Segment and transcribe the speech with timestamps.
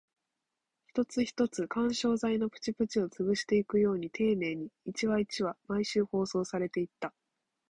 [0.87, 7.13] 一つ一つ、緩衝材のプチプチを潰していくように丁寧に、一話一話、毎週放送されていった